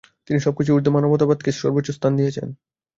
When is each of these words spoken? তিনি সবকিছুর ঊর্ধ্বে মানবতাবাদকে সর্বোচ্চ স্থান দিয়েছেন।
তিনি 0.27 0.39
সবকিছুর 0.41 0.75
ঊর্ধ্বে 0.75 0.95
মানবতাবাদকে 0.95 1.51
সর্বোচ্চ 1.53 1.89
স্থান 1.91 2.11
দিয়েছেন। 2.19 2.47